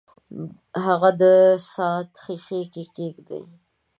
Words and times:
هغه 0.85 1.09
د 1.21 1.23
ساعتي 1.73 2.17
ښيښې 2.43 2.61
کې 2.73 2.83
کیږدئ. 2.95 3.41